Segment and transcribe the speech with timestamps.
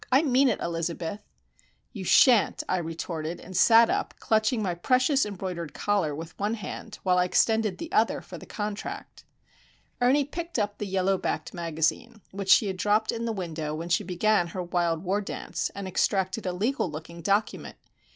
[0.11, 1.21] I mean it, Elizabeth!"
[1.93, 6.97] "You shan't!" I retorted; and sat up, clutching my precious embroidered collar with one hand,
[7.03, 9.25] while I extended the other for the contract.
[10.01, 13.89] Ernie picked up the yellow backed magazine, which she had dropped in the window when
[13.89, 17.75] she began her wild war dance, and extracted a legal looking document.